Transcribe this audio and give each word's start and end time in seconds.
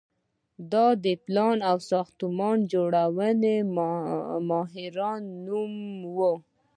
دا 0.71 0.87
د 1.03 1.05
پلان 1.25 1.57
او 1.69 1.77
ساختمان 1.91 2.57
جوړولو 2.73 3.53
ماهرانو 4.49 5.31
نوم 5.75 5.83
و. 6.17 6.19